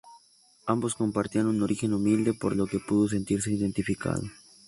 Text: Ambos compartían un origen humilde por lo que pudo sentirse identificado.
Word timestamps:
Ambos 0.65 0.95
compartían 0.95 1.45
un 1.45 1.61
origen 1.61 1.93
humilde 1.93 2.33
por 2.33 2.55
lo 2.55 2.65
que 2.65 2.79
pudo 2.79 3.07
sentirse 3.07 3.51
identificado. 3.51 4.23